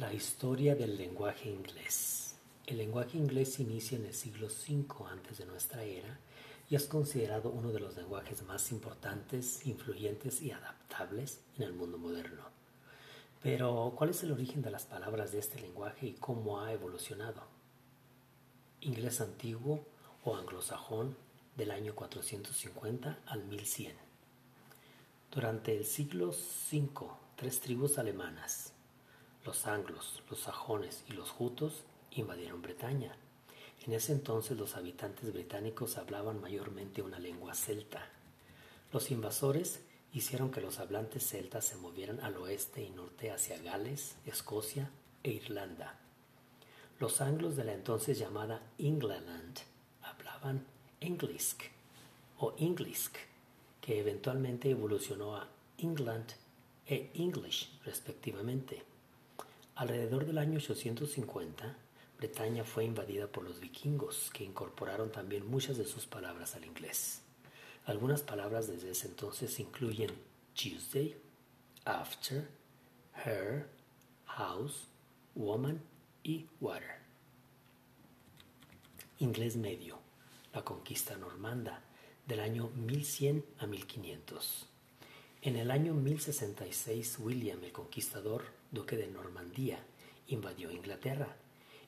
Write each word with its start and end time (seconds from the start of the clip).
La 0.00 0.14
historia 0.14 0.74
del 0.74 0.96
lenguaje 0.96 1.50
inglés. 1.50 2.34
El 2.66 2.78
lenguaje 2.78 3.18
inglés 3.18 3.60
inicia 3.60 3.98
en 3.98 4.06
el 4.06 4.14
siglo 4.14 4.46
V 4.46 4.86
antes 5.06 5.36
de 5.36 5.44
nuestra 5.44 5.82
era 5.82 6.18
y 6.70 6.74
es 6.74 6.86
considerado 6.86 7.50
uno 7.50 7.70
de 7.70 7.80
los 7.80 7.98
lenguajes 7.98 8.42
más 8.44 8.72
importantes, 8.72 9.66
influyentes 9.66 10.40
y 10.40 10.52
adaptables 10.52 11.42
en 11.58 11.64
el 11.64 11.74
mundo 11.74 11.98
moderno. 11.98 12.44
Pero, 13.42 13.92
¿cuál 13.94 14.08
es 14.08 14.22
el 14.22 14.32
origen 14.32 14.62
de 14.62 14.70
las 14.70 14.86
palabras 14.86 15.32
de 15.32 15.38
este 15.40 15.60
lenguaje 15.60 16.06
y 16.06 16.12
cómo 16.14 16.62
ha 16.62 16.72
evolucionado? 16.72 17.42
Inglés 18.80 19.20
antiguo 19.20 19.84
o 20.24 20.34
anglosajón 20.34 21.14
del 21.58 21.72
año 21.72 21.94
450 21.94 23.18
al 23.26 23.44
1100. 23.44 23.94
Durante 25.30 25.76
el 25.76 25.84
siglo 25.84 26.30
V, 26.30 27.06
tres 27.36 27.60
tribus 27.60 27.98
alemanas, 27.98 28.72
los 29.44 29.66
anglos, 29.66 30.22
los 30.28 30.40
sajones 30.40 31.04
y 31.08 31.12
los 31.12 31.30
jutos 31.30 31.84
invadieron 32.12 32.62
Bretaña. 32.62 33.16
En 33.86 33.92
ese 33.94 34.12
entonces 34.12 34.58
los 34.58 34.76
habitantes 34.76 35.32
británicos 35.32 35.96
hablaban 35.96 36.40
mayormente 36.40 37.02
una 37.02 37.18
lengua 37.18 37.54
celta. 37.54 38.06
Los 38.92 39.10
invasores 39.10 39.80
hicieron 40.12 40.50
que 40.50 40.60
los 40.60 40.78
hablantes 40.78 41.26
celtas 41.26 41.64
se 41.64 41.76
movieran 41.76 42.20
al 42.20 42.36
oeste 42.36 42.82
y 42.82 42.90
norte 42.90 43.30
hacia 43.30 43.58
Gales, 43.62 44.16
Escocia 44.26 44.90
e 45.22 45.30
Irlanda. 45.30 45.98
Los 46.98 47.22
anglos 47.22 47.56
de 47.56 47.64
la 47.64 47.72
entonces 47.72 48.18
llamada 48.18 48.60
England 48.78 49.60
hablaban 50.02 50.66
Englisk 51.00 51.62
o 52.38 52.54
Englisk, 52.58 53.16
que 53.80 54.00
eventualmente 54.00 54.68
evolucionó 54.70 55.36
a 55.36 55.48
England 55.78 56.32
e 56.86 57.10
English 57.14 57.70
respectivamente. 57.84 58.89
Alrededor 59.74 60.26
del 60.26 60.38
año 60.38 60.58
850, 60.58 61.76
Bretaña 62.18 62.64
fue 62.64 62.84
invadida 62.84 63.28
por 63.28 63.44
los 63.44 63.60
vikingos, 63.60 64.30
que 64.34 64.44
incorporaron 64.44 65.10
también 65.10 65.46
muchas 65.46 65.78
de 65.78 65.86
sus 65.86 66.06
palabras 66.06 66.54
al 66.54 66.66
inglés. 66.66 67.22
Algunas 67.86 68.22
palabras 68.22 68.68
desde 68.68 68.90
ese 68.90 69.06
entonces 69.08 69.58
incluyen 69.58 70.10
Tuesday, 70.54 71.16
after, 71.86 72.48
her, 73.24 73.70
house, 74.26 74.88
woman 75.34 75.80
y 76.22 76.46
water. 76.60 77.00
Inglés 79.18 79.56
medio, 79.56 79.98
la 80.52 80.62
conquista 80.62 81.16
normanda, 81.16 81.82
del 82.26 82.40
año 82.40 82.70
1100 82.76 83.44
a 83.58 83.66
1500. 83.66 84.66
En 85.42 85.56
el 85.56 85.70
año 85.70 85.94
1066, 85.94 87.18
William 87.18 87.64
el 87.64 87.72
Conquistador 87.72 88.44
duque 88.70 88.96
de 88.96 89.08
Normandía, 89.08 89.84
invadió 90.28 90.70
Inglaterra 90.70 91.36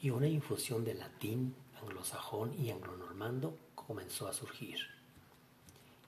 y 0.00 0.10
una 0.10 0.28
infusión 0.28 0.84
de 0.84 0.94
latín, 0.94 1.54
anglosajón 1.80 2.54
y 2.58 2.70
anglonormando 2.70 3.56
comenzó 3.74 4.28
a 4.28 4.32
surgir. 4.32 4.78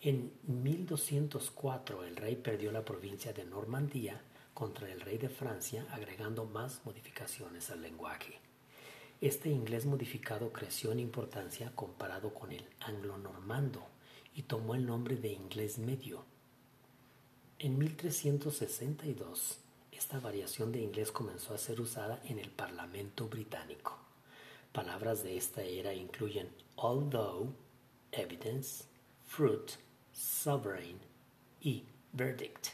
En 0.00 0.32
1204 0.46 2.04
el 2.04 2.16
rey 2.16 2.36
perdió 2.36 2.72
la 2.72 2.84
provincia 2.84 3.32
de 3.32 3.44
Normandía 3.44 4.20
contra 4.54 4.90
el 4.90 5.00
rey 5.00 5.18
de 5.18 5.28
Francia 5.28 5.86
agregando 5.90 6.44
más 6.44 6.80
modificaciones 6.84 7.70
al 7.70 7.82
lenguaje. 7.82 8.38
Este 9.20 9.48
inglés 9.48 9.86
modificado 9.86 10.52
creció 10.52 10.92
en 10.92 11.00
importancia 11.00 11.72
comparado 11.74 12.34
con 12.34 12.52
el 12.52 12.64
anglonormando 12.80 13.86
y 14.34 14.42
tomó 14.42 14.74
el 14.74 14.84
nombre 14.84 15.16
de 15.16 15.32
inglés 15.32 15.78
medio. 15.78 16.24
En 17.58 17.78
1362 17.78 19.60
esta 19.96 20.20
variación 20.20 20.72
de 20.72 20.80
inglés 20.80 21.10
comenzó 21.10 21.54
a 21.54 21.58
ser 21.58 21.80
usada 21.80 22.20
en 22.24 22.38
el 22.38 22.50
Parlamento 22.50 23.28
británico. 23.28 23.98
Palabras 24.72 25.22
de 25.22 25.36
esta 25.36 25.62
era 25.62 25.94
incluyen 25.94 26.50
although, 26.76 27.52
evidence, 28.12 28.84
fruit, 29.24 29.72
sovereign 30.12 30.98
y 31.60 31.84
verdict. 32.12 32.68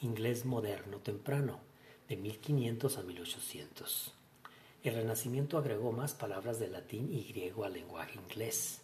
Inglés 0.00 0.44
moderno 0.44 0.98
temprano, 0.98 1.58
de 2.08 2.16
1500 2.16 2.98
a 2.98 3.02
1800. 3.02 4.14
El 4.84 4.94
Renacimiento 4.94 5.58
agregó 5.58 5.90
más 5.90 6.14
palabras 6.14 6.60
de 6.60 6.68
latín 6.68 7.12
y 7.12 7.24
griego 7.24 7.64
al 7.64 7.72
lenguaje 7.72 8.18
inglés. 8.18 8.80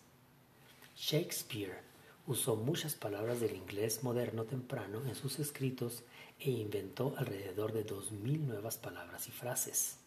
Shakespeare 0.97 1.94
Usó 2.27 2.57
muchas 2.57 2.95
palabras 2.95 3.41
del 3.41 3.55
inglés 3.55 4.03
moderno 4.03 4.45
temprano 4.45 5.03
en 5.07 5.15
sus 5.15 5.39
escritos 5.39 6.05
e 6.41 6.51
inventó 6.51 7.15
alrededor 7.19 7.73
de 7.75 7.87
2.000 7.87 8.41
nuevas 8.41 8.79
palabras 8.79 9.29
y 9.29 9.31
frases. 9.31 9.99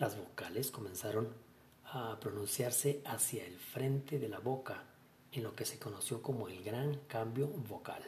Las 0.00 0.18
vocales 0.18 0.72
comenzaron 0.72 1.28
a 1.84 2.18
pronunciarse 2.18 3.00
hacia 3.04 3.44
el 3.44 3.58
frente 3.58 4.18
de 4.18 4.28
la 4.28 4.40
boca, 4.40 4.82
en 5.30 5.44
lo 5.44 5.54
que 5.54 5.64
se 5.64 5.78
conoció 5.78 6.20
como 6.20 6.48
el 6.48 6.64
gran 6.64 6.96
cambio 7.06 7.46
vocal. 7.46 8.02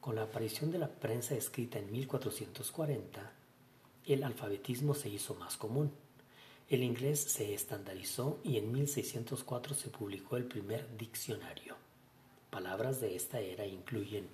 Con 0.00 0.16
la 0.16 0.24
aparición 0.24 0.70
de 0.70 0.78
la 0.78 0.90
prensa 0.90 1.34
escrita 1.34 1.78
en 1.78 1.90
1440, 1.90 3.32
el 4.04 4.22
alfabetismo 4.22 4.92
se 4.92 5.08
hizo 5.08 5.34
más 5.34 5.56
común. 5.56 5.92
El 6.68 6.82
inglés 6.82 7.20
se 7.20 7.54
estandarizó 7.54 8.40
y 8.44 8.58
en 8.58 8.70
1604 8.70 9.74
se 9.74 9.88
publicó 9.88 10.36
el 10.36 10.44
primer 10.44 10.98
diccionario. 10.98 11.76
Palabras 12.50 13.00
de 13.00 13.16
esta 13.16 13.40
era 13.40 13.64
incluyen 13.64 14.28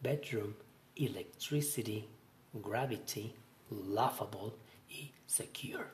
bedroom, 0.00 0.54
electricity, 0.96 2.04
gravity, 2.52 3.32
laughable 3.70 4.54
y 4.88 5.12
secure. 5.24 5.84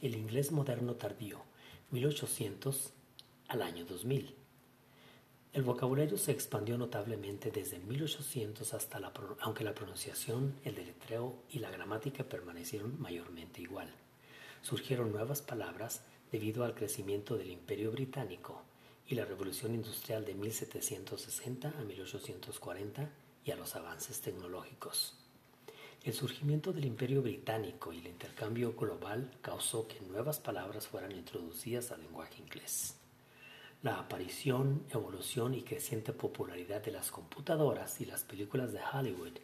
El 0.00 0.14
inglés 0.14 0.52
moderno 0.52 0.94
tardío, 0.94 1.42
1800 1.90 2.94
al 3.48 3.60
año 3.60 3.84
2000. 3.84 4.34
El 5.52 5.62
vocabulario 5.64 6.16
se 6.16 6.32
expandió 6.32 6.78
notablemente 6.78 7.50
desde 7.50 7.78
1800 7.78 8.72
hasta 8.72 8.98
la 9.00 9.12
aunque 9.40 9.64
la 9.64 9.74
pronunciación, 9.74 10.54
el 10.64 10.76
deletreo 10.76 11.42
y 11.50 11.58
la 11.58 11.70
gramática 11.70 12.24
permanecieron 12.24 12.98
mayormente 12.98 13.60
igual 13.60 13.92
surgieron 14.64 15.12
nuevas 15.12 15.42
palabras 15.42 16.00
debido 16.32 16.64
al 16.64 16.74
crecimiento 16.74 17.36
del 17.36 17.50
Imperio 17.50 17.92
Británico 17.92 18.62
y 19.06 19.14
la 19.14 19.26
Revolución 19.26 19.74
Industrial 19.74 20.24
de 20.24 20.32
1760 20.32 21.74
a 21.78 21.84
1840 21.84 23.10
y 23.44 23.50
a 23.50 23.56
los 23.56 23.76
avances 23.76 24.22
tecnológicos. 24.22 25.18
El 26.02 26.14
surgimiento 26.14 26.72
del 26.72 26.86
Imperio 26.86 27.20
Británico 27.20 27.92
y 27.92 27.98
el 27.98 28.06
intercambio 28.06 28.72
global 28.72 29.30
causó 29.42 29.86
que 29.86 30.00
nuevas 30.00 30.40
palabras 30.40 30.86
fueran 30.86 31.12
introducidas 31.12 31.92
al 31.92 32.00
lenguaje 32.00 32.40
inglés. 32.40 32.96
La 33.82 33.98
aparición, 33.98 34.86
evolución 34.88 35.52
y 35.52 35.62
creciente 35.62 36.14
popularidad 36.14 36.82
de 36.82 36.92
las 36.92 37.10
computadoras 37.10 38.00
y 38.00 38.06
las 38.06 38.24
películas 38.24 38.72
de 38.72 38.80
Hollywood 38.80 39.38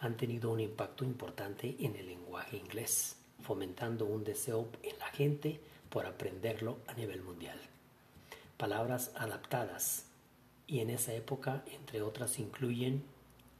han 0.00 0.18
tenido 0.18 0.52
un 0.52 0.60
impacto 0.60 1.02
importante 1.02 1.76
en 1.80 1.96
el 1.96 2.08
lenguaje 2.08 2.58
inglés 2.58 3.16
fomentando 3.46 4.06
un 4.06 4.24
deseo 4.24 4.68
en 4.82 4.98
la 4.98 5.06
gente 5.06 5.60
por 5.88 6.04
aprenderlo 6.04 6.78
a 6.88 6.94
nivel 6.94 7.22
mundial. 7.22 7.58
Palabras 8.56 9.12
adaptadas 9.14 10.06
y 10.66 10.80
en 10.80 10.90
esa 10.90 11.14
época, 11.14 11.62
entre 11.66 12.02
otras, 12.02 12.40
incluyen 12.40 13.04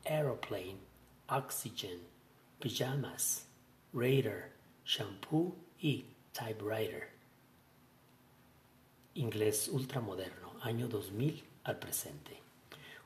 aeroplane, 0.04 0.78
oxygen, 1.28 2.00
pijamas, 2.58 3.46
radar, 3.92 4.50
shampoo 4.84 5.54
y 5.80 6.06
typewriter. 6.32 7.10
Inglés 9.14 9.68
ultramoderno, 9.68 10.52
año 10.62 10.88
2000 10.88 11.44
al 11.62 11.78
presente. 11.78 12.40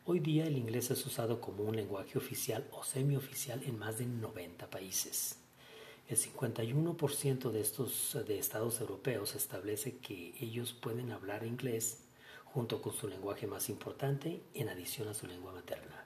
Hoy 0.07 0.21
día 0.21 0.47
el 0.47 0.57
inglés 0.57 0.91
es 0.91 1.05
usado 1.05 1.43
como 1.43 1.63
un 1.65 1.77
lenguaje 1.77 2.17
oficial 2.17 2.67
o 2.73 2.83
semioficial 2.83 3.63
en 3.65 3.79
más 3.79 3.99
de 3.99 4.07
90 4.07 4.69
países. 4.71 5.37
El 6.11 6.17
51% 6.17 7.53
de 7.53 7.61
estos 7.61 8.19
de 8.27 8.41
estados 8.41 8.81
europeos 8.81 9.37
establece 9.37 9.99
que 9.99 10.35
ellos 10.41 10.73
pueden 10.73 11.13
hablar 11.13 11.47
inglés 11.47 11.99
junto 12.47 12.83
con 12.83 12.93
su 12.93 13.07
lenguaje 13.07 13.47
más 13.47 13.69
importante 13.69 14.43
en 14.55 14.69
adición 14.69 15.07
a 15.07 15.15
su 15.15 15.29
lengua 15.29 15.53
materna. 15.53 16.05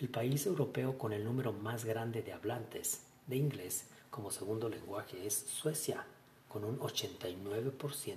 El 0.00 0.08
país 0.08 0.44
europeo 0.46 0.98
con 0.98 1.12
el 1.12 1.24
número 1.24 1.52
más 1.52 1.84
grande 1.84 2.22
de 2.22 2.32
hablantes 2.32 3.02
de 3.28 3.36
inglés 3.36 3.84
como 4.10 4.32
segundo 4.32 4.68
lenguaje 4.68 5.24
es 5.24 5.34
Suecia, 5.34 6.04
con 6.48 6.64
un 6.64 6.80
89%. 6.80 8.16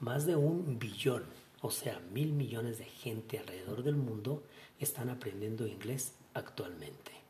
Más 0.00 0.26
de 0.26 0.34
un 0.34 0.80
billón, 0.80 1.22
o 1.60 1.70
sea, 1.70 2.00
mil 2.12 2.32
millones 2.32 2.78
de 2.78 2.86
gente 2.86 3.38
alrededor 3.38 3.84
del 3.84 3.94
mundo 3.94 4.42
están 4.80 5.08
aprendiendo 5.08 5.68
inglés 5.68 6.14
actualmente. 6.34 7.27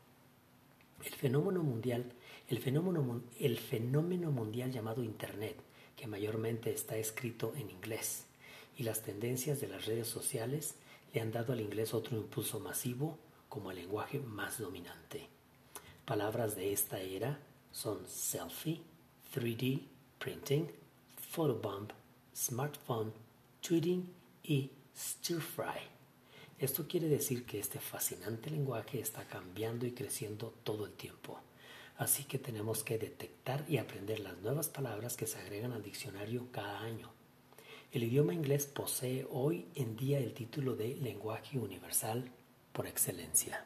El 1.03 1.13
fenómeno 1.13 1.63
mundial 1.63 2.13
el 2.49 2.57
fenómeno, 2.57 3.21
el 3.39 3.59
fenómeno 3.59 4.31
mundial 4.31 4.71
llamado 4.71 5.03
Internet, 5.03 5.55
que 5.95 6.07
mayormente 6.07 6.71
está 6.71 6.97
escrito 6.97 7.53
en 7.55 7.69
inglés, 7.69 8.25
y 8.75 8.83
las 8.83 9.03
tendencias 9.03 9.61
de 9.61 9.67
las 9.67 9.85
redes 9.85 10.07
sociales 10.07 10.75
le 11.13 11.21
han 11.21 11.31
dado 11.31 11.53
al 11.53 11.61
inglés 11.61 11.93
otro 11.93 12.17
impulso 12.17 12.59
masivo 12.59 13.19
como 13.49 13.69
el 13.69 13.77
lenguaje 13.77 14.19
más 14.19 14.59
dominante. 14.59 15.27
Palabras 16.05 16.55
de 16.55 16.73
esta 16.73 16.99
era 16.99 17.39
son 17.71 18.07
selfie, 18.07 18.81
3D, 19.35 19.81
printing, 20.17 20.71
photobomb, 21.31 21.89
smartphone, 22.35 23.13
tweeting 23.61 24.11
y 24.43 24.71
stir 24.95 25.39
fry. 25.39 25.98
Esto 26.59 26.87
quiere 26.89 27.07
decir 27.07 27.45
que 27.45 27.57
este 27.57 27.79
fascinante 27.79 28.49
lenguaje 28.49 28.99
está 28.99 29.23
cambiando 29.25 29.85
y 29.85 29.93
creciendo 29.93 30.53
todo 30.63 30.85
el 30.85 30.91
tiempo. 30.91 31.39
Así 31.97 32.25
que 32.25 32.37
tenemos 32.37 32.83
que 32.83 32.97
detectar 32.97 33.63
y 33.69 33.77
aprender 33.77 34.19
las 34.19 34.37
nuevas 34.39 34.67
palabras 34.67 35.15
que 35.15 35.25
se 35.25 35.39
agregan 35.39 35.71
al 35.71 35.83
diccionario 35.83 36.47
cada 36.51 36.81
año. 36.81 37.11
El 37.93 38.03
idioma 38.03 38.33
inglés 38.33 38.65
posee 38.65 39.25
hoy 39.31 39.67
en 39.75 39.95
día 39.95 40.19
el 40.19 40.33
título 40.33 40.75
de 40.75 40.95
lenguaje 40.97 41.57
universal 41.57 42.29
por 42.73 42.87
excelencia. 42.87 43.65